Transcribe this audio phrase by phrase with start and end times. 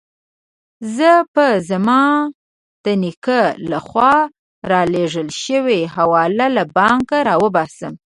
[0.95, 2.03] زه به زما
[2.83, 4.13] د نیکه له خوا
[4.71, 7.93] رالېږل شوې حواله له بانکه راوباسم.